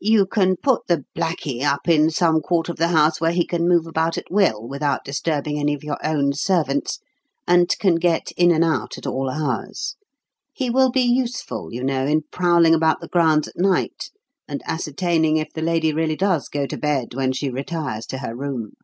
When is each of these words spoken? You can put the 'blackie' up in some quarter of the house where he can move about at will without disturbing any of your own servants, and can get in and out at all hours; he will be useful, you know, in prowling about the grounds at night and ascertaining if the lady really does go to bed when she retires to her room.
You 0.00 0.26
can 0.26 0.54
put 0.62 0.86
the 0.86 1.04
'blackie' 1.12 1.64
up 1.64 1.88
in 1.88 2.08
some 2.08 2.38
quarter 2.40 2.70
of 2.70 2.78
the 2.78 2.86
house 2.94 3.20
where 3.20 3.32
he 3.32 3.44
can 3.44 3.66
move 3.66 3.84
about 3.84 4.16
at 4.16 4.30
will 4.30 4.64
without 4.64 5.04
disturbing 5.04 5.58
any 5.58 5.74
of 5.74 5.82
your 5.82 5.98
own 6.06 6.34
servants, 6.34 7.00
and 7.48 7.68
can 7.80 7.96
get 7.96 8.30
in 8.36 8.52
and 8.52 8.62
out 8.62 8.96
at 8.96 9.08
all 9.08 9.28
hours; 9.28 9.96
he 10.54 10.70
will 10.70 10.92
be 10.92 11.02
useful, 11.02 11.72
you 11.74 11.82
know, 11.82 12.06
in 12.06 12.22
prowling 12.30 12.76
about 12.76 13.00
the 13.00 13.08
grounds 13.08 13.48
at 13.48 13.58
night 13.58 14.12
and 14.46 14.62
ascertaining 14.66 15.36
if 15.36 15.52
the 15.52 15.62
lady 15.62 15.92
really 15.92 16.14
does 16.14 16.48
go 16.48 16.64
to 16.66 16.78
bed 16.78 17.12
when 17.14 17.32
she 17.32 17.50
retires 17.50 18.06
to 18.06 18.18
her 18.18 18.36
room. 18.36 18.74